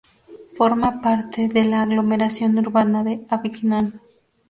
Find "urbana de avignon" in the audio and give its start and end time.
2.57-4.01